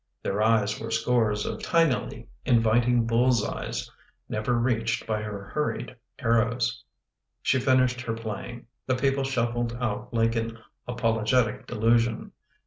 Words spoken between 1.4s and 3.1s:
of tinily inviting